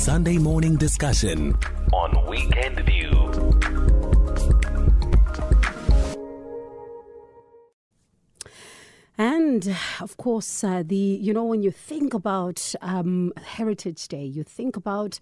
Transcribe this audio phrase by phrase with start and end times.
[0.00, 1.54] Sunday morning discussion
[1.92, 3.10] on Weekend View.
[9.18, 14.42] And of course, uh, the you know when you think about um, Heritage Day, you
[14.42, 15.20] think about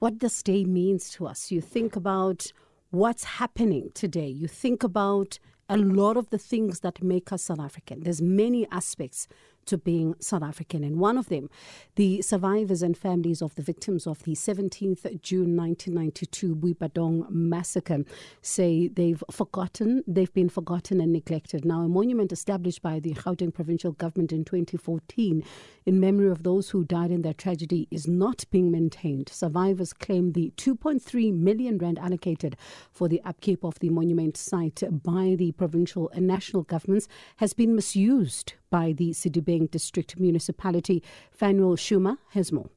[0.00, 1.50] what this day means to us.
[1.50, 2.52] You think about
[2.90, 4.28] what's happening today.
[4.28, 5.38] You think about
[5.70, 8.00] a lot of the things that make us South African.
[8.00, 9.28] There's many aspects
[9.66, 11.48] to being South African, and one of them,
[11.96, 18.04] the survivors and families of the victims of the 17th June 1992 Boipatong massacre
[18.42, 21.64] say they've forgotten, they've been forgotten and neglected.
[21.64, 25.44] Now, a monument established by the Gauteng provincial government in 2014
[25.86, 29.28] in memory of those who died in that tragedy is not being maintained.
[29.28, 32.56] Survivors claim the 2.3 million rand allocated
[32.90, 37.74] for the upkeep of the monument site by the provincial and national governments has been
[37.74, 41.02] misused by the Sidibeng district municipality.
[41.38, 42.70] Fanuel Schumer has more.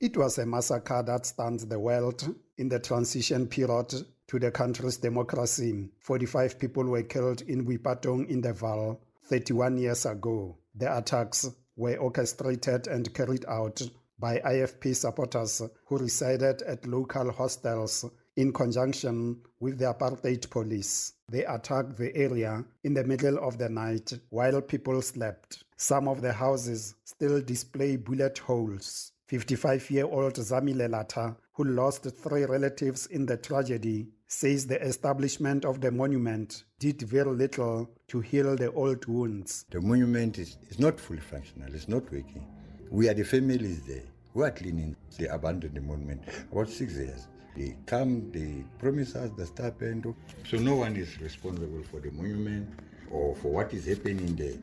[0.00, 3.94] It was a massacre that stunned the world in the transition period
[4.26, 5.88] to the country's democracy.
[6.00, 10.56] 45 people were killed in Boipatong in the Vaal 31 years ago.
[10.74, 13.82] The attacks were orchestrated and carried out
[14.18, 18.04] by IFP supporters who resided at local hostels
[18.36, 21.12] in conjunction with the apartheid police.
[21.32, 25.64] They attacked the area in the middle of the night while people slept.
[25.78, 29.12] Some of the houses still display bullet holes.
[29.28, 35.64] 55 year old Zamile Lata, who lost three relatives in the tragedy, says the establishment
[35.64, 39.64] of the monument did very little to heal the old wounds.
[39.70, 42.46] The monument is, is not fully functional, it's not working.
[42.90, 44.96] We are the families there who are cleaning.
[45.18, 47.26] They abandoned the monument about six years.
[47.56, 50.14] They come, they promise us the stipend.
[50.48, 52.68] So no one is responsible for the monument
[53.10, 54.56] or for what is happening there.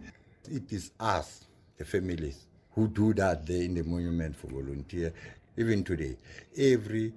[0.50, 1.46] It is us,
[1.78, 5.14] the families, who do that there in the monument for volunteer.
[5.58, 6.18] Even today,
[6.58, 7.14] every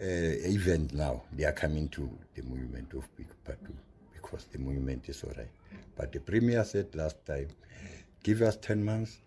[0.00, 3.72] uh, event now, they are coming to the monument of Big Patu
[4.12, 5.48] because the monument is all right.
[5.96, 7.48] But the premier said last time,
[8.22, 9.18] give us 10 months,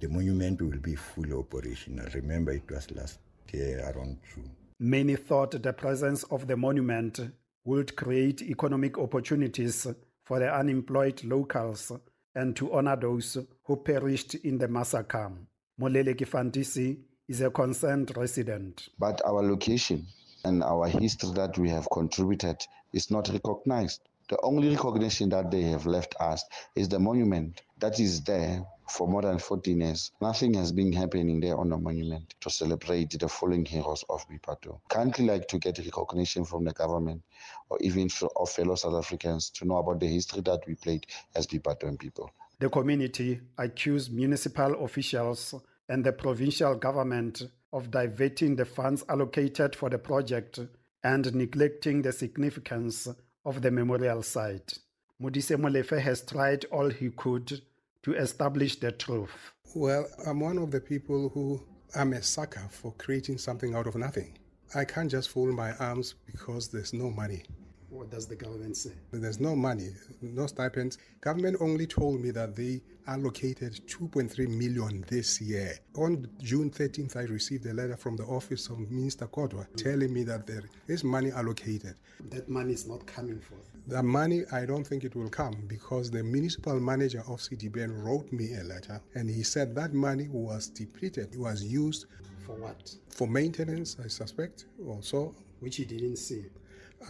[0.00, 2.06] the monument will be fully operational.
[2.14, 3.18] Remember, it was last
[3.52, 4.50] year around June.
[4.80, 7.18] Many thought the presence of the monument
[7.64, 9.88] would create economic opportunities
[10.24, 11.90] for the unemployed locals
[12.36, 15.32] and to honor those who perished in the massacre.
[15.80, 16.96] Molele Kifantisi
[17.26, 18.88] is a concerned resident.
[19.00, 20.06] But our location
[20.44, 22.58] and our history that we have contributed
[22.92, 24.02] is not recognized.
[24.28, 26.44] The only recognition that they have left us
[26.76, 30.12] is the monument that is there for more than 14 years.
[30.20, 34.80] Nothing has been happening there on the monument to celebrate the fallen heroes of Bipato.
[34.88, 37.22] Currently like to get recognition from the government
[37.68, 41.46] or even of fellow South Africans to know about the history that we played as
[41.46, 42.30] Bipato people.
[42.60, 45.54] The community accused municipal officials
[45.88, 50.58] and the provincial government of diverting the funds allocated for the project
[51.04, 53.08] and neglecting the significance
[53.44, 54.78] of the memorial site.
[55.22, 57.60] Modise Molefe has tried all he could
[58.02, 59.30] to establish the truth.
[59.74, 61.62] Well, I'm one of the people who
[61.94, 64.38] am a sucker for creating something out of nothing.
[64.74, 67.44] I can't just fold my arms because there's no money.
[67.90, 68.92] What does the government say?
[69.12, 69.88] There's no money,
[70.20, 70.98] no stipends.
[71.22, 75.72] Government only told me that they allocated 2.3 million this year.
[75.96, 80.22] On June 13th, I received a letter from the office of Minister Kodwa telling me
[80.24, 81.94] that there is money allocated.
[82.28, 83.70] That money is not coming forth.
[83.86, 88.30] The money, I don't think it will come because the municipal manager of CDBN wrote
[88.30, 91.32] me a letter and he said that money was depleted.
[91.32, 92.04] It was used
[92.44, 92.94] For what?
[93.08, 95.34] for maintenance, I suspect, also.
[95.60, 96.44] Which he didn't see.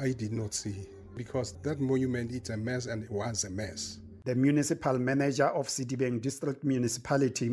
[0.01, 3.99] I did not see because that monument is a mess and it was a mess.
[4.25, 7.49] The municipal manager of Sidibeng District Municipality,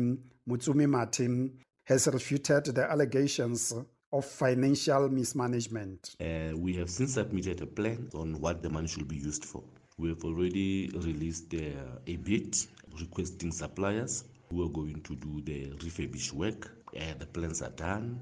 [0.48, 1.52] Mutsumi Martin,
[1.84, 3.72] has refuted the allegations
[4.12, 6.14] of financial mismanagement.
[6.20, 9.62] Uh, we have since submitted a plan on what the money should be used for.
[9.98, 12.56] We have already released uh, a bid
[13.00, 16.70] requesting suppliers who are going to do the refurbish work.
[16.96, 18.20] Uh, the plans are done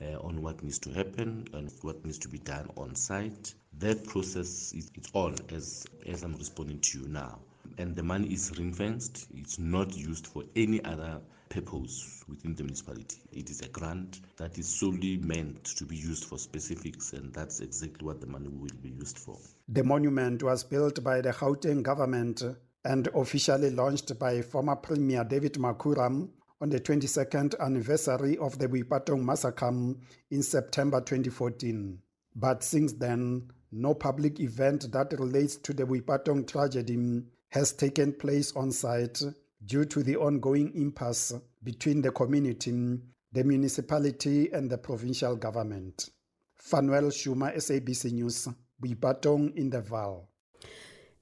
[0.00, 3.54] uh, on what needs to happen and what needs to be done on site.
[3.78, 7.40] That process is it's on as, as I'm responding to you now.
[7.78, 12.62] And the money is ring fenced, it's not used for any other purpose within the
[12.62, 13.18] municipality.
[13.32, 17.60] It is a grant that is solely meant to be used for specifics, and that's
[17.60, 19.38] exactly what the money will be used for.
[19.68, 22.42] The monument was built by the Gauteng government
[22.84, 26.28] and officially launched by former Premier David Makuram
[26.60, 29.94] on the 22nd anniversary of the Boipatong massacre
[30.30, 31.98] in September 2014.
[32.34, 38.54] But since then, no public event that relates to the Boipatong tragedy has taken place
[38.56, 39.22] on site
[39.64, 41.32] due to the ongoing impasse
[41.62, 42.98] between the community,
[43.32, 46.10] the municipality, and the provincial government.
[46.58, 48.48] Fanuel Shuma, SABC News,
[48.82, 50.28] Boipatong in the Val.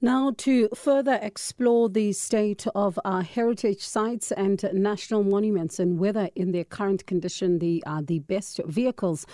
[0.05, 6.29] Now, to further explore the state of our heritage sites and national monuments and whether,
[6.37, 9.25] in their current condition, they are the best vehicles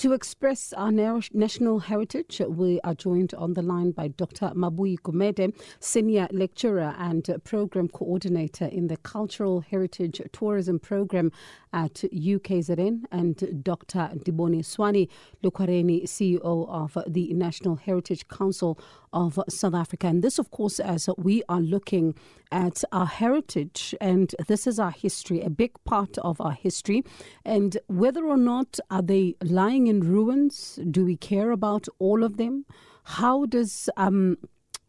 [0.00, 4.46] to express our national heritage, we are joined on the line by Dr.
[4.54, 11.30] Mabui Gumede, Senior Lecturer and Program Coordinator in the Cultural Heritage Tourism Program
[11.74, 14.08] at UKZN, and Dr.
[14.14, 15.10] Ndiboniswani
[15.44, 18.78] Lukwareni, CEO of the National Heritage Council
[19.12, 20.06] of South Africa.
[20.06, 22.14] And this, of course, as we are looking
[22.52, 27.04] at our heritage, and this is our history, a big part of our history,
[27.44, 30.78] and whether or not are they lying in ruins?
[30.90, 32.64] Do we care about all of them?
[33.04, 34.36] How does um,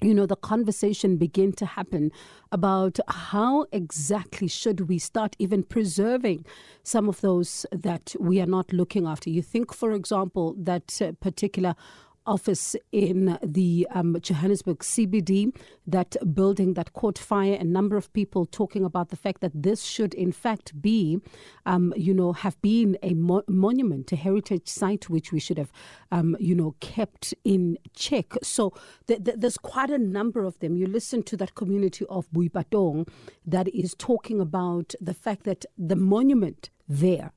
[0.01, 2.11] you know the conversation begin to happen
[2.51, 6.43] about how exactly should we start even preserving
[6.83, 11.75] some of those that we are not looking after you think for example that particular
[12.25, 15.55] office in the um, Johannesburg CBD,
[15.87, 19.83] that building that caught fire, a number of people talking about the fact that this
[19.83, 21.19] should, in fact, be,
[21.65, 25.71] um, you know, have been a mo- monument, a heritage site, which we should have,
[26.11, 28.33] um, you know, kept in check.
[28.43, 28.73] So
[29.07, 30.75] th- th- there's quite a number of them.
[30.75, 33.07] You listen to that community of Boipatong
[33.45, 37.31] that is talking about the fact that the monument there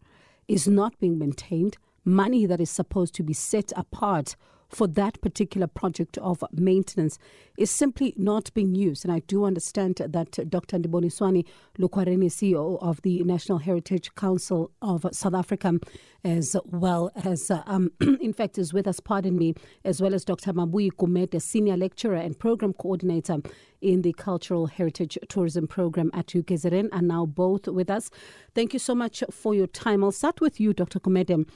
[0.48, 1.76] is not being maintained.
[2.04, 4.36] Money that is supposed to be set apart
[4.68, 7.18] for that particular project of maintenance
[7.56, 9.04] is simply not being used.
[9.04, 10.78] And I do understand that Dr.
[10.78, 11.46] Ndiboniswani
[11.78, 15.78] Lukwareni, CEO of the National Heritage Council of South Africa,
[16.24, 20.24] as well as, uh, um, in fact, is with us, pardon me, as well as
[20.24, 20.52] Dr.
[20.52, 23.38] Mabui Gumede, Senior Lecturer and Program Coordinator
[23.80, 28.10] in the Cultural Heritage Tourism Program at UKZN, are now both with us.
[28.54, 30.02] Thank you so much for your time.
[30.02, 30.98] I'll start with you, Dr.
[30.98, 31.46] Gumede.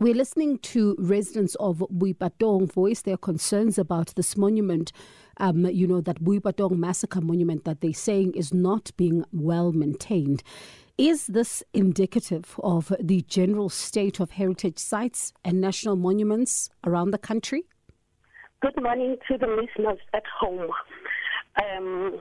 [0.00, 4.90] We're listening to residents of Boipatong voice their concerns about this monument,
[5.36, 10.42] um, you know, that Boipatong massacre monument that they're saying is not being well maintained.
[10.98, 17.18] Is this indicative of the general state of heritage sites and national monuments around the
[17.18, 17.62] country?
[18.62, 20.70] Good morning to the listeners at home.
[21.62, 22.18] Um,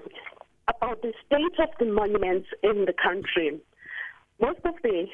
[0.68, 3.60] about the state of the monuments in the country,
[4.40, 5.08] most of the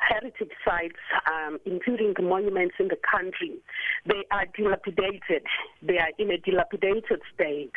[0.00, 3.56] heritage sites, um, including the monuments in the country,
[4.06, 5.44] they are dilapidated.
[5.82, 7.72] They are in a dilapidated state.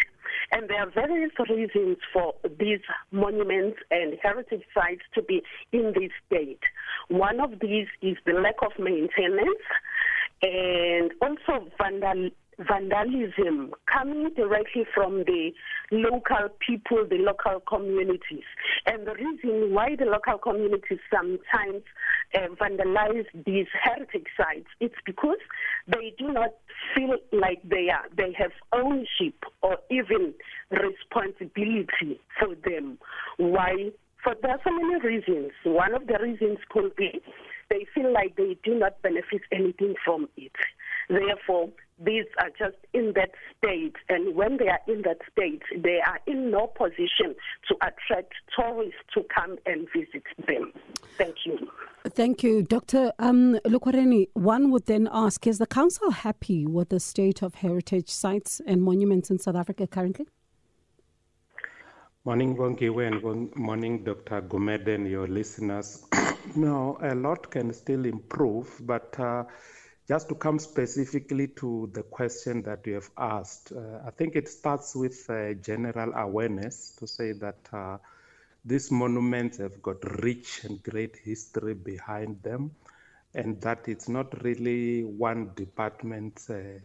[0.51, 2.81] And there are various reasons for these
[3.12, 6.62] monuments and heritage sites to be in this state.
[7.07, 9.66] One of these is the lack of maintenance
[10.42, 12.30] and also vandal
[12.67, 15.51] vandalism coming directly from the
[15.91, 18.44] local people, the local communities.
[18.85, 21.83] And the reason why the local communities sometimes
[22.35, 25.39] uh, vandalize these heritage sites, it's because
[25.88, 26.51] they do not
[26.95, 30.33] feel like they are they have ownership or even
[30.71, 32.97] responsibility for them.
[33.38, 33.91] Why?
[34.23, 35.51] For there are so many reasons.
[35.63, 37.21] One of the reasons could be
[37.69, 40.51] they feel like they do not benefit anything from it.
[41.09, 41.69] Therefore,
[42.03, 46.19] these are just in that state, and when they are in that state, they are
[46.27, 47.35] in no position
[47.67, 50.71] to attract tourists to come and visit them.
[51.17, 51.57] Thank you.
[52.07, 53.11] Thank you, Dr.
[53.19, 54.28] Um, Lukwareni.
[54.33, 58.81] One would then ask Is the Council happy with the state of heritage sites and
[58.81, 60.28] monuments in South Africa currently?
[62.23, 64.42] Morning, Bongiwe, and good morning, Dr.
[64.42, 66.06] Gumede and your listeners.
[66.56, 69.44] no, a lot can still improve, but uh,
[70.09, 74.49] just to come specifically to the question that you have asked, uh, I think it
[74.49, 77.99] starts with uh, general awareness to say that uh,
[78.66, 82.71] these monuments have got rich and great history behind them,
[83.35, 86.80] and that it's not really one department's uh,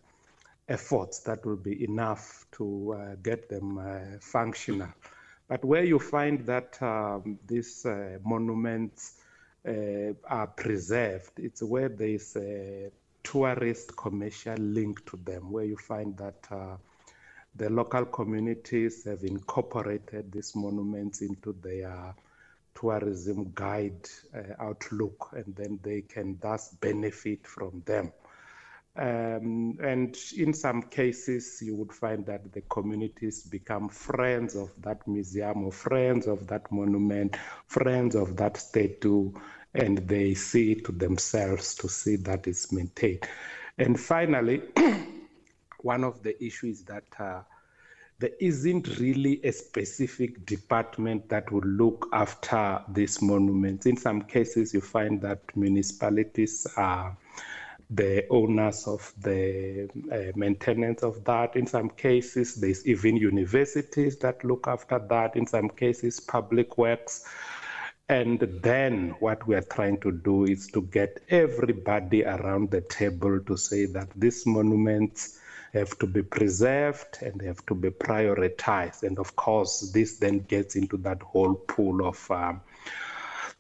[0.69, 4.93] efforts that will be enough to uh, get them uh, functional.
[5.49, 7.87] But where you find that um, these
[8.23, 9.14] monuments
[9.64, 12.90] are preserved, it's where there is a
[13.25, 16.76] tourist commercial link to them, where you find that uh,
[17.57, 22.14] the local communities have incorporated these monuments into their
[22.75, 28.12] tourism guide uh, outlook, and then they can thus benefit from them.
[28.97, 35.07] Um, and in some cases, you would find that the communities become friends of that
[35.09, 39.33] museum or friends of that monument, friends of that statue,
[39.75, 43.26] and they see to themselves to see that it's maintained.
[43.78, 44.62] And finally,
[45.83, 47.43] one of the issues that uh,
[48.21, 53.87] there isn't really a specific department that will look after these monuments.
[53.87, 57.16] In some cases, you find that municipalities are
[57.90, 61.57] the owners of the uh, maintenance of that.
[61.57, 65.37] In some cases, there's even universities that look after that.
[65.37, 67.25] In some cases, public works.
[68.09, 73.41] And then what we are trying to do is to get everybody around the table
[73.41, 75.39] to say that these monuments
[75.73, 79.05] have to be preserved and they have to be prioritized.
[79.05, 82.61] And of course, this then gets into that whole pool of um,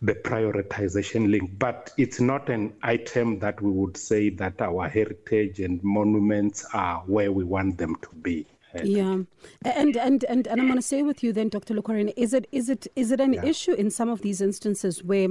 [0.02, 1.58] the prioritization link.
[1.58, 7.02] But it's not an item that we would say that our heritage and monuments are
[7.06, 8.46] where we want them to be.
[8.82, 9.18] Yeah,
[9.64, 11.74] and and and and I'm going to say with you then, Dr.
[11.74, 13.44] Lukorene, is it is it is it an yeah.
[13.44, 15.28] issue in some of these instances where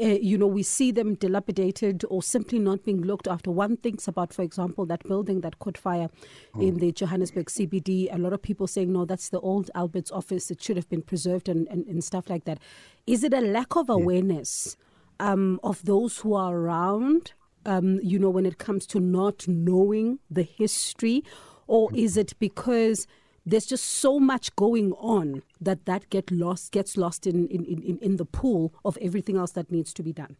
[0.00, 3.50] uh, you know, we see them dilapidated or simply not being looked after.
[3.50, 6.08] One thinks about, for example, that building that caught fire
[6.54, 6.66] mm.
[6.66, 8.08] in the Johannesburg CBD.
[8.10, 10.50] A lot of people saying, no, that's the old Albert's office.
[10.50, 12.60] It should have been preserved and, and, and stuff like that.
[13.06, 14.76] Is it a lack of awareness
[15.18, 17.34] um, of those who are around,
[17.66, 21.24] um, you know, when it comes to not knowing the history?
[21.70, 23.06] Or is it because
[23.46, 27.98] there's just so much going on that that get lost gets lost in, in, in,
[28.02, 30.36] in the pool of everything else that needs to be done.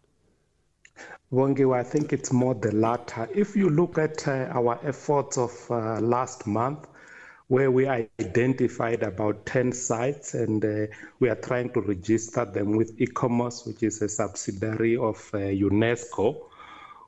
[1.33, 3.29] Wongiwa, I think it's more the latter.
[3.33, 6.89] If you look at uh, our efforts of uh, last month,
[7.47, 10.87] where we identified about 10 sites and uh,
[11.21, 16.43] we are trying to register them with ICOMOS, which is a subsidiary of uh, UNESCO,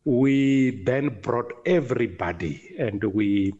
[0.04, 3.54] we then brought everybody and we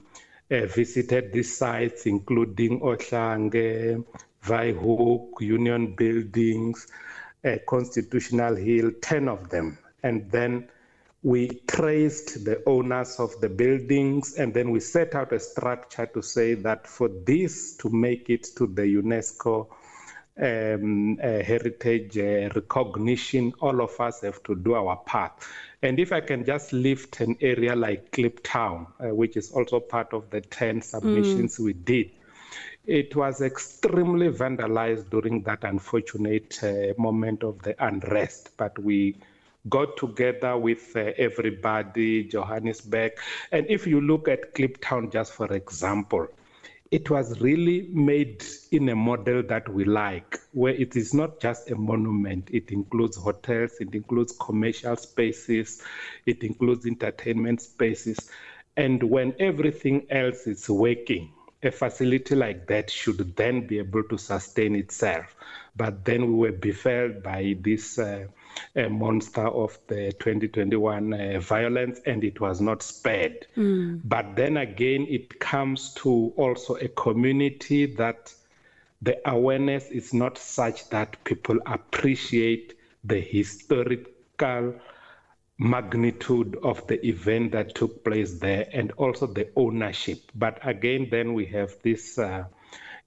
[0.53, 4.05] uh, visited these sites, including Ohlange,
[4.45, 6.87] Vryhoek, Union Buildings,
[7.45, 9.79] uh, Constitutional Hill, 10 of them.
[10.03, 10.69] And then
[11.23, 16.21] we traced the owners of the buildings, and then we set out a structure to
[16.21, 19.69] say that for this to make it to the UNESCO
[20.41, 25.33] um, uh, heritage uh, recognition, all of us have to do our part.
[25.83, 30.13] And if I can just lift an area like Kliptown, uh, which is also part
[30.15, 31.65] of the 10 submissions mm.
[31.65, 32.11] we did,
[32.87, 38.51] it was extremely vandalized during that unfortunate uh, moment of the unrest.
[38.57, 39.17] But we
[39.69, 43.13] got together with uh, everybody, Johannesburg.
[43.51, 46.29] And if you look at Kliptown, just for example,
[46.93, 51.71] it was really made in a model that we like, where it is not just
[51.71, 52.51] a monument.
[52.53, 55.83] It includes hotels, it includes commercial spaces,
[56.27, 58.31] it includes entertainment spaces.
[58.77, 61.33] And when everything else is working,
[61.63, 65.35] a facility like that should then be able to sustain itself.
[65.75, 68.27] But then we were befell by this uh,
[68.75, 73.47] a monster of the 2021 uh, violence and it was not spared.
[73.57, 74.01] Mm.
[74.05, 78.33] But then again, it comes to also a community that
[79.03, 84.75] the awareness is not such that people appreciate the historical
[85.59, 90.21] magnitude of the event that took place there and also the ownership.
[90.35, 92.45] But again, then we have this uh,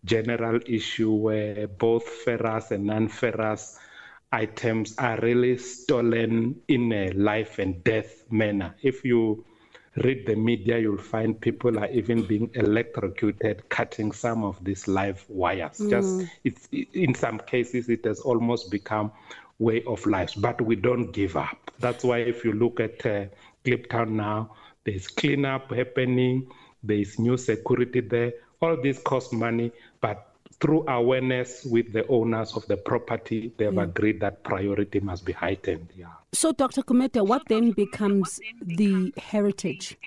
[0.03, 3.79] general issue where both ferrous and non ferrous
[4.35, 8.75] items are really stolen in a life and death manner.
[8.81, 9.45] If you
[10.03, 15.23] read the media, you'll find people are even being electrocuted, cutting some of these live
[15.29, 15.79] wires.
[15.79, 15.89] Mm.
[15.89, 19.11] Just it's in some cases, it has almost become
[19.57, 20.33] way of life.
[20.35, 21.71] But we don't give up.
[21.79, 23.25] That's why if you look at uh,
[23.63, 24.51] Kliptown now,
[24.83, 26.51] there's cleanup happening.
[26.83, 28.33] There's new security there.
[28.61, 33.75] All this costs money, but through awareness with the owners of the property, they have
[33.75, 33.83] yeah.
[33.83, 35.89] agreed that priority must be heightened.
[35.95, 36.07] Yeah.
[36.31, 36.81] So, Dr.
[36.81, 39.97] Gumede, what then becomes the heritage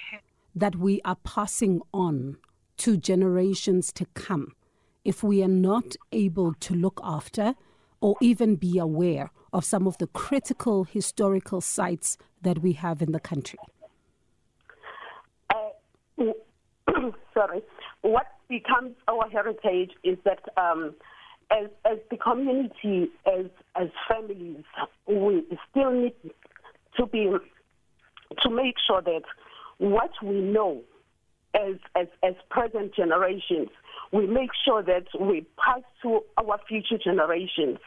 [0.55, 2.37] that we are passing on
[2.78, 4.55] to generations to come
[5.05, 7.55] if we are not able to look after
[8.00, 13.12] or even be aware of some of the critical historical sites that we have in
[13.12, 13.59] the country?
[15.50, 16.33] Uh,
[17.35, 17.62] sorry.
[18.03, 20.95] What becomes our heritage is that um,
[21.50, 23.47] as, as the community, as,
[23.77, 24.65] as families,
[25.07, 26.15] we still need
[26.97, 27.31] to be
[28.43, 29.23] to make sure that
[29.79, 30.83] what we know
[31.55, 33.69] as, as, as present generations,
[34.12, 37.79] we make sure that we pass to our future generations,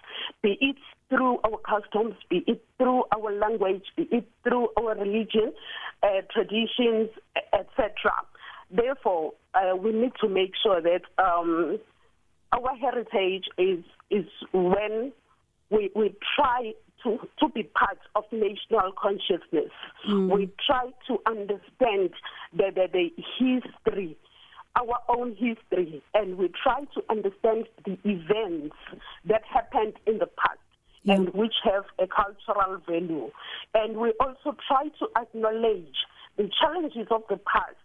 [0.42, 0.75] be it
[1.10, 5.54] through our customs, be it through our language, be it through our religion,
[6.04, 7.10] uh, traditions,
[7.54, 8.12] etc.
[8.74, 11.80] Therefore, uh, we need to make sure that um,
[12.51, 15.12] our heritage is is when
[15.70, 16.74] we we try
[17.04, 19.72] to to be part of national consciousness.
[20.08, 20.34] Mm.
[20.34, 22.12] We try to understand
[22.54, 24.18] the the, the history
[24.75, 28.75] our own history and we try to understand the events
[29.25, 30.60] that happened in the past
[31.04, 31.16] yeah.
[31.16, 33.30] and which have a cultural value.
[33.74, 35.96] And we also try to acknowledge
[36.38, 37.75] the challenges of the past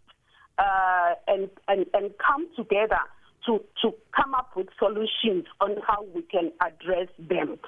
[0.59, 2.99] uh, and, and, and come together
[3.47, 7.59] to, to come up with solutions on how we can address them.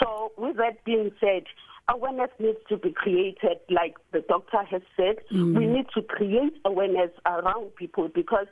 [0.00, 1.44] So, with that being said,
[1.88, 5.16] awareness needs to be created, like the doctor has said.
[5.32, 5.56] Mm.
[5.58, 8.46] We need to create awareness around people because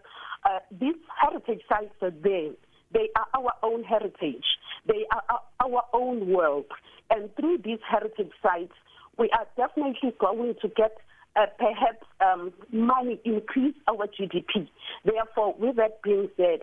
[0.44, 2.52] uh, these heritage sites are there.
[2.92, 4.44] They are our own heritage.
[4.86, 6.66] They are our own world.
[7.10, 8.72] And through these heritage sites,
[9.18, 10.96] we are definitely going to get
[11.36, 14.68] uh, perhaps um, money increase our GDP.
[15.04, 16.60] Therefore, with that being said,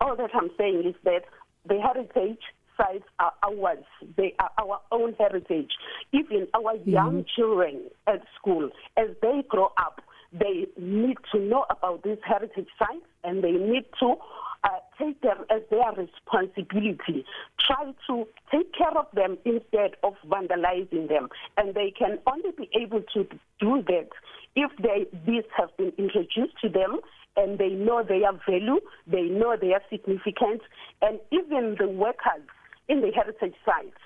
[0.00, 1.22] all that I'm saying is that
[1.68, 2.40] the heritage
[2.76, 3.84] sites are ours.
[4.16, 5.70] They are our own heritage.
[6.12, 6.90] Even our mm-hmm.
[6.90, 10.00] young children at school, as they grow up,
[10.32, 14.16] they need to know about these heritage sites and they need to
[14.64, 17.24] uh, take them as their responsibility.
[17.58, 21.28] Try to take care of them instead of vandalizing them.
[21.56, 23.26] And they can only be able to
[23.60, 24.08] do that
[24.54, 27.00] if they, these have been introduced to them
[27.36, 30.60] and they know their value, they know their significance,
[31.00, 32.42] and even the workers
[32.88, 33.96] in the heritage sites,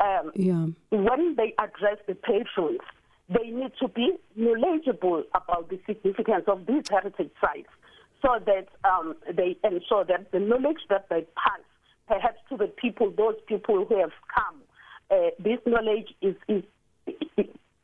[0.00, 0.66] um, yeah.
[0.90, 2.80] when they address the patrons,
[3.28, 7.68] they need to be knowledgeable about the significance of these heritage sites
[8.22, 11.60] so that um, they ensure that the knowledge that they pass
[12.06, 14.62] perhaps to the people, those people who have come,
[15.10, 16.64] uh, this knowledge is, is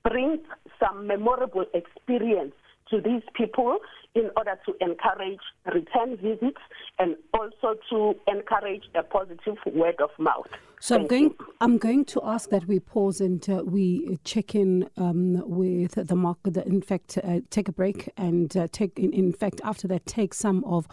[0.03, 0.41] brings
[0.79, 2.53] some memorable experience
[2.91, 3.79] to these people
[4.15, 5.41] in order to encourage
[5.73, 6.61] return visits
[6.99, 10.47] and also to encourage a positive word of mouth.
[10.85, 11.23] So Thank I'm going.
[11.23, 11.55] You.
[11.63, 16.15] I'm going to ask that we pause and uh, we check in um, with the
[16.15, 16.59] market.
[16.59, 18.99] In fact, uh, take a break and uh, take.
[18.99, 20.87] In, in fact, after that, take some of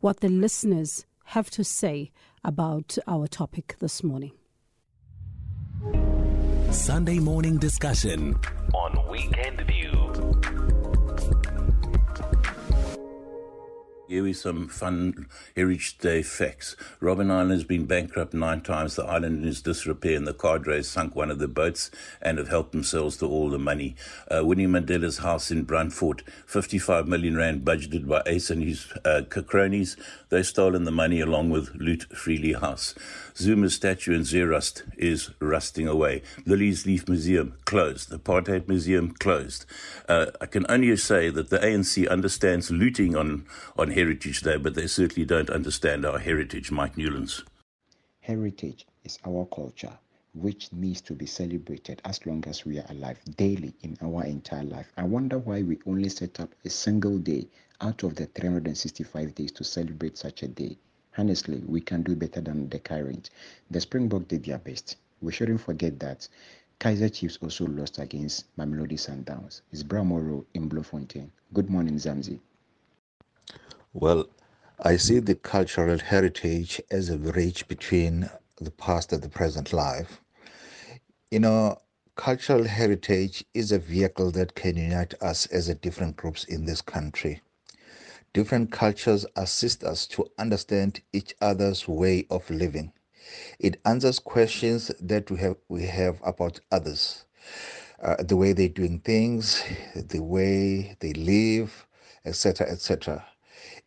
[0.00, 2.10] what the listeners have to say
[2.42, 4.32] about our topic this morning.
[6.72, 8.36] Sunday morning discussion
[8.74, 9.85] on Weekend View.
[14.08, 16.76] Here is some fun Heritage Day facts.
[17.02, 18.94] Robben Island has been bankrupt nine times.
[18.94, 21.90] The island is disrepair, and the cadres sunk one of the boats
[22.22, 23.96] and have helped themselves to all the money.
[24.30, 29.22] Uh, Winnie Mandela's house in Brandfort, 55 million rand budgeted by Ace and his uh,
[29.22, 29.96] cronies.
[30.28, 32.94] They've stolen the money along with Loot Freely House.
[33.36, 36.22] Zuma's statue in Zeerust is rusting away.
[36.44, 38.10] Lily's Leaf Museum closed.
[38.10, 39.66] The Apartheid Museum closed.
[40.08, 44.74] Uh, I can only say that the ANC understands looting on, on Heritage Day, but
[44.74, 46.70] they certainly don't understand our heritage.
[46.70, 47.44] Mike Newlands.
[48.20, 49.98] Heritage is our culture
[50.34, 54.64] which needs to be celebrated as long as we are alive daily in our entire
[54.64, 54.92] life.
[54.98, 57.48] I wonder why we only set up a single day
[57.80, 60.76] out of the 365 days to celebrate such a day.
[61.16, 63.30] Honestly, we can do better than the current.
[63.70, 64.96] The Springbok did their best.
[65.22, 66.28] We shouldn't forget that
[66.80, 69.62] Kaiser Chiefs also lost against Mamelodi Sundowns.
[69.72, 71.30] It's Bramoro in Bloemfontein.
[71.54, 72.40] Good morning, Zamzi.
[73.92, 74.26] Well,
[74.80, 80.20] I see the cultural heritage as a bridge between the past and the present life.
[81.30, 81.80] You know,
[82.16, 86.82] cultural heritage is a vehicle that can unite us as a different groups in this
[86.82, 87.42] country.
[88.32, 92.92] Different cultures assist us to understand each other's way of living.
[93.58, 97.24] It answers questions that we have we have about others,
[98.02, 99.62] uh, the way they're doing things,
[99.94, 101.86] the way they live,
[102.24, 103.26] etc., etc.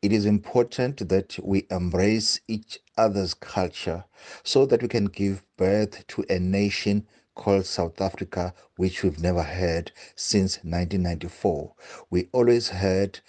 [0.02, 4.06] It is important that we embrace each other's culture
[4.44, 9.44] so that we can give birth to a nation called South Africa, which we've never
[9.44, 11.74] had since 1994.
[12.10, 13.20] We always heard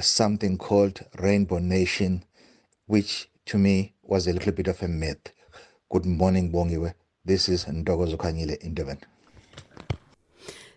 [0.00, 2.24] something called Rainbow Nation,
[2.86, 5.32] which to me was a little bit of a myth.
[5.88, 6.94] Good morning, Bongiwe.
[7.24, 8.98] This is Ndogo Zokanyile in Devon.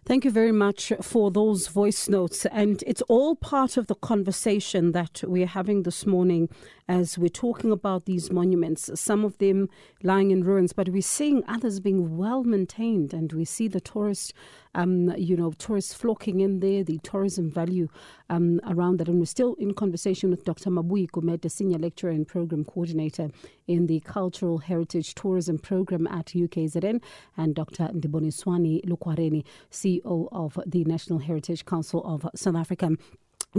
[0.08, 2.46] Thank you very much for those voice notes.
[2.52, 6.48] And it's all part of the conversation that we're having this morning
[6.88, 9.68] as we're talking about these monuments, some of them
[10.04, 13.16] lying in ruins, but we're seeing others being well maintained.
[13.16, 14.32] And we see the tourist,
[14.76, 17.88] um, you know, tourists flocking in there, the tourism value
[18.30, 19.08] um, around that.
[19.08, 20.70] And we're still in conversation with Dr.
[20.70, 23.30] Mabui Gumede, Senior Lecturer and Program Coordinator
[23.68, 27.02] in the Cultural Heritage Tourism Program at UKZN,
[27.38, 27.86] and Dr.
[27.86, 32.92] Ndiboniswani Lukwareni, CEO of the National Heritage Council of South Africa.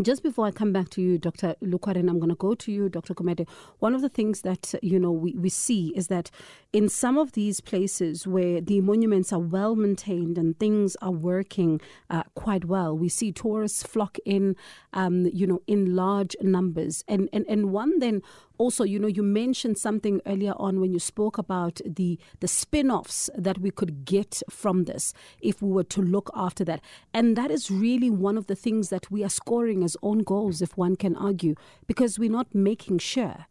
[0.03, 1.55] Just before I come back to you, Dr.
[1.63, 3.15] Lukwaren, I'm going to go to you, Dr.
[3.15, 3.49] Gumede.
[3.79, 6.31] One of the things that, you know, we, we see is that
[6.73, 11.81] in some of these places where the monuments are well maintained and things are working
[12.11, 14.57] uh, quite well, we see tourists flock in,
[14.93, 17.03] um, you know, in large numbers.
[17.09, 18.23] And, and, and one then
[18.59, 23.29] also, you know, you mentioned something earlier on when you spoke about the the spin-offs
[23.37, 26.81] that we could get from this if we were to look after that.
[27.13, 30.61] And that is really one of the things that we are scoring as own goals,
[30.67, 31.55] if one can argue,
[31.87, 33.47] because we're not making sure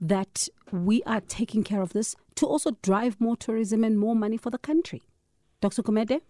[0.00, 4.38] that we are taking care of this to also drive more tourism and more money
[4.38, 5.02] for the country.
[5.60, 5.82] Dr.
[5.82, 6.20] Gumede?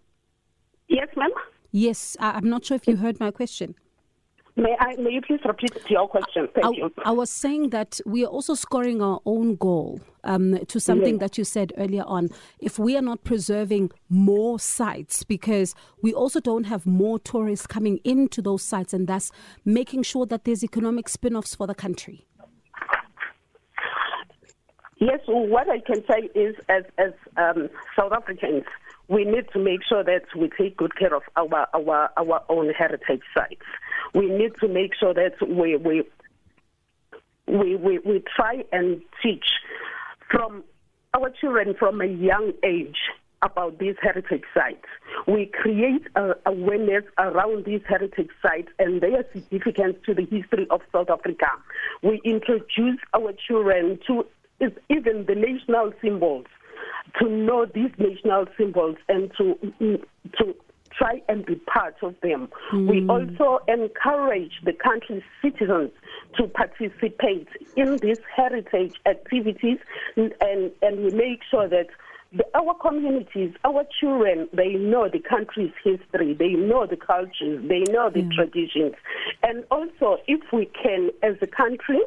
[0.89, 1.31] Yes, ma'am.
[1.71, 3.75] Yes, I'm not sure if you heard my question.
[4.55, 4.95] May I?
[4.97, 6.47] May you please repeat your question?
[6.53, 6.93] Thank I, you.
[7.05, 11.19] I was saying that we are also scoring our own goal um, to something Yes.
[11.21, 12.29] that you said earlier on.
[12.59, 17.99] If we are not preserving more sites, because we also don't have more tourists coming
[18.03, 19.31] into those sites, and thus
[19.63, 22.25] making sure that there's economic spin-offs for the country.
[24.99, 28.65] Yes, what I can say is, as as um, South Africans,
[29.07, 32.69] we need to make sure that we take good care of our our our own
[32.77, 33.65] heritage sites.
[34.13, 36.03] We need to make sure that we we
[37.47, 39.45] we we, we try and teach
[40.29, 40.63] from
[41.13, 42.97] our children from a young age
[43.43, 44.85] about these heritage sites.
[45.27, 50.81] We create a awareness around these heritage sites and their significance to the history of
[50.91, 51.47] South Africa.
[52.03, 54.25] We introduce our children to
[54.89, 56.45] even the national symbols,
[57.19, 59.57] to know these national symbols and to
[60.37, 60.55] to
[60.97, 62.49] try and be part of them.
[62.73, 65.91] We also encourage the country's citizens
[66.37, 69.77] to participate in these heritage activities
[70.15, 71.87] and, and, and we make sure that
[72.31, 77.81] the, our communities, our children, they know the country's history, they know the cultures, they
[77.91, 78.93] know the traditions.
[79.43, 81.99] And also, if we can, as a country,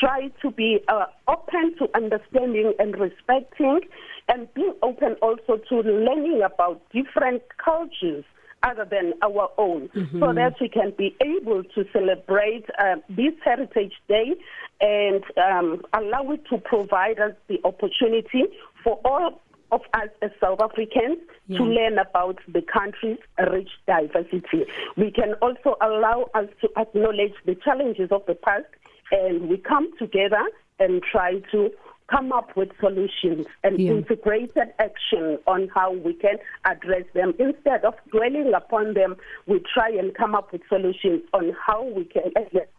[0.00, 3.80] try to be uh, open to understanding and respecting
[4.28, 8.24] and being open also to learning about different cultures
[8.62, 9.88] other than our own.
[10.18, 14.34] So that we can be able to celebrate uh, this Heritage Day
[14.80, 18.44] and um, allow it to provide us the opportunity
[18.82, 19.40] for all
[19.72, 21.18] of us as South Africans
[21.50, 23.18] to learn about the country's
[23.52, 24.64] rich diversity.
[24.96, 28.66] We can also allow us to acknowledge the challenges of the past
[29.12, 30.42] and we come together
[30.78, 31.70] and try to
[32.08, 33.92] come up with solutions and Yeah.
[33.92, 37.34] integrated action on how we can address them.
[37.38, 42.04] Instead of dwelling upon them, we try and come up with solutions on how we
[42.04, 42.32] can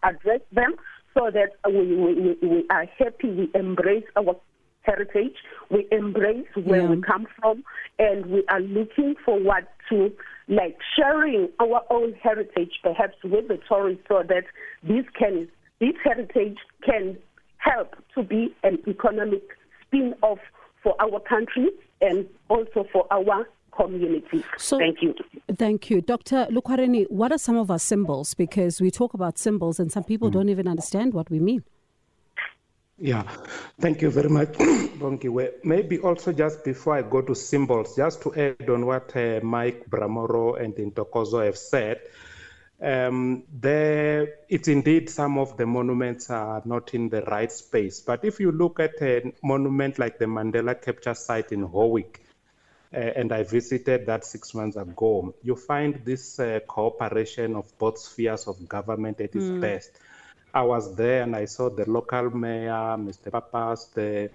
[0.04, 0.76] address them
[1.13, 4.36] so that we, we, we are happy, we embrace our
[4.91, 5.36] heritage,
[5.69, 6.89] we embrace where Yeah.
[6.89, 7.63] we come from,
[8.00, 10.12] and we are looking forward to
[10.47, 14.45] like sharing our own heritage perhaps with the tourists so that
[14.82, 15.47] this can
[15.80, 17.17] this heritage can
[17.58, 19.43] help to be an economic
[19.86, 20.39] spin-off
[20.82, 21.67] for our country
[22.02, 24.43] and also for our community.
[24.58, 25.13] So- Thank you.
[25.56, 26.02] Thank you.
[26.02, 26.47] Dr.
[26.50, 28.34] Lukwareni, what are some of our symbols?
[28.34, 31.63] Because we talk about symbols and some people don't even understand what we mean.
[32.99, 33.23] Yeah,
[33.79, 34.49] thank you very much,
[34.99, 35.63] Bongiwe.
[35.63, 39.86] Maybe also just before I go to symbols, just to add on what uh, Mike
[39.89, 42.01] Bramoro and Intokozo have said,
[42.81, 48.01] um, there, it's indeed some of the monuments are not in the right space.
[48.01, 52.21] But if you look at a monument like the Mandela Capture Site in Howick,
[52.93, 57.99] uh, and I visited that six months ago, you find this uh, cooperation of both
[57.99, 59.60] spheres of government at its Mm.
[59.62, 59.91] best.
[60.53, 63.31] I was there and I saw the local mayor, Mr.
[63.31, 64.29] Papas, the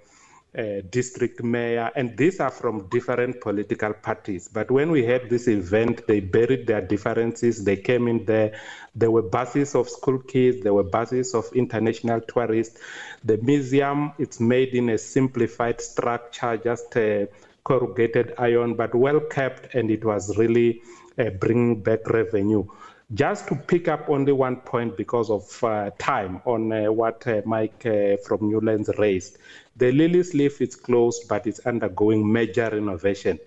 [0.57, 4.48] uh, district mayor, and these are from different political parties.
[4.48, 7.64] But when we had this event, they buried their differences.
[7.64, 8.53] They came in there.
[8.94, 10.62] There were buses of school kids.
[10.62, 12.79] There were buses of international tourists.
[13.25, 17.27] The museum, it's made in a simplified structure, just uh,
[17.64, 20.83] corrugated iron, but well kept, and it was really
[21.18, 22.66] uh, bringing back revenue.
[23.14, 27.42] Just to pick up only one point because of uh, time on uh, what uh,
[27.44, 29.37] Mike uh, from Newlands raised.
[29.77, 33.38] The Lily's Leaf is closed, but it's undergoing major renovation.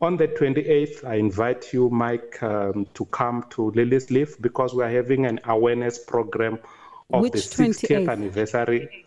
[0.00, 4.82] On the 28th, I invite you, Mike, um, to come to Lily's Leaf because we
[4.82, 6.58] are having an awareness program
[7.12, 8.08] of Which the 60th 28th?
[8.10, 9.04] anniversary,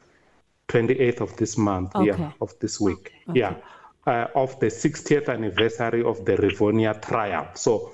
[0.69, 2.32] 28th of this month, yeah, Okay.
[2.39, 3.39] of this week, Okay.
[3.41, 3.56] yeah,
[4.08, 7.49] uh, of the 60th anniversary of the Rivonia trial.
[7.56, 7.91] So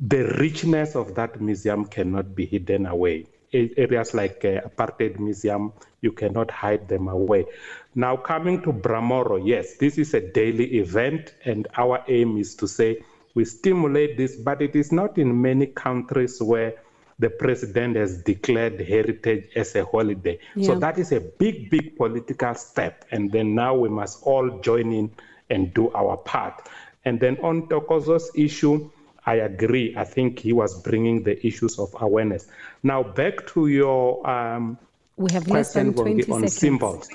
[0.00, 3.26] the richness of that museum cannot be hidden away.
[3.52, 7.46] Areas like uh, Apartheid Museum, you cannot hide them away.
[7.94, 12.66] Now, coming to Bramoro, yes, this is a daily event, and our aim is to
[12.66, 13.04] say
[13.34, 16.74] we stimulate this, but it is not in many countries where
[17.20, 20.38] the president has declared heritage as a holiday.
[20.56, 20.66] Yeah.
[20.66, 23.04] So that is a big, big political step.
[23.12, 25.12] And then now we must all join in
[25.50, 26.68] and do our part.
[27.04, 28.90] And then on Tokozo's issue,
[29.26, 29.94] I agree.
[29.96, 32.46] I think he was bringing the issues of awareness.
[32.82, 34.78] Now back to your um,
[35.16, 36.56] we have less than 20 on seconds.
[36.56, 37.08] symbols.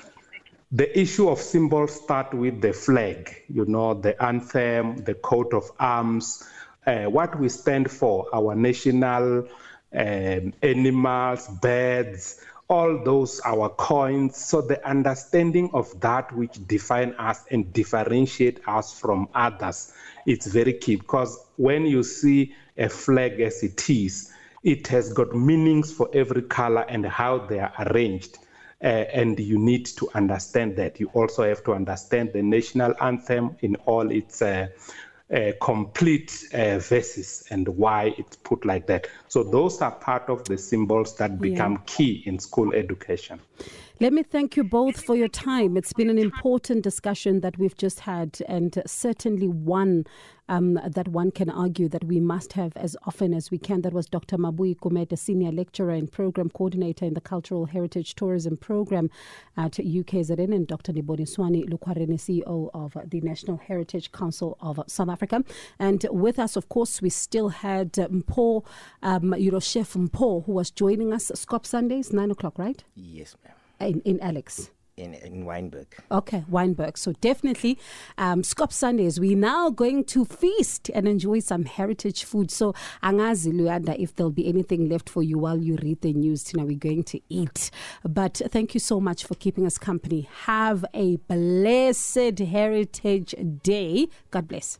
[0.72, 5.70] The issue of symbols start with the flag, you know, the anthem, the coat of
[5.80, 6.48] arms,
[6.86, 9.48] uh, what we stand for, our national
[9.92, 14.36] um, animals, birds, all those our coins.
[14.36, 19.92] So the understanding of that which define us and differentiate us from others,
[20.24, 25.34] it's very key because when you see a flag as it is, it has got
[25.34, 28.38] meanings for every color and how they are arranged.
[28.82, 30.98] Uh, and you need to understand that.
[31.00, 34.68] You also have to understand the national anthem in all its uh,
[35.34, 39.06] uh, complete uh, verses and why it's put like that.
[39.28, 41.78] So those are part of the symbols that become yeah.
[41.86, 43.40] key in school education.
[44.02, 45.76] Let me thank you both for your time.
[45.76, 50.06] It's been an important discussion that we've just had, and certainly one
[50.48, 53.82] um, that one can argue that we must have as often as we can.
[53.82, 54.38] That was Dr.
[54.38, 59.10] Mabui Gumede, Senior Lecturer and Program Coordinator in the Cultural Heritage Tourism Program
[59.58, 60.94] at UKZN, and Dr.
[60.94, 65.44] Niboniswani Lukwarene, CEO of the National Heritage Council of South Africa.
[65.78, 68.64] And with us, of course, we still had Mpo,
[69.02, 71.30] um, you know, Chef Mpo, who was joining us.
[71.34, 72.82] Scop Sundays, 9 o'clock, right?
[72.94, 74.70] Yes, ma'am in, in Alex?
[74.96, 75.86] In, in Wynberg.
[76.12, 76.98] Okay, Wynberg.
[76.98, 77.78] So definitely,
[78.18, 82.50] um, Scop Sundays, we're now going to feast and enjoy some heritage food.
[82.50, 86.44] So, angazi Luyanda, if there'll be anything left for you while you read the news,
[86.44, 87.70] Tina, we're going to eat.
[88.06, 90.28] But thank you so much for keeping us company.
[90.42, 94.08] Have a blessed Heritage Day.
[94.30, 94.78] God bless.